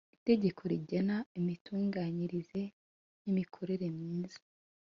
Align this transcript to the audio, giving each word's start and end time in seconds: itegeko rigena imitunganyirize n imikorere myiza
itegeko 0.17 0.61
rigena 0.71 1.17
imitunganyirize 1.39 2.61
n 3.21 3.25
imikorere 3.31 3.85
myiza 3.97 4.39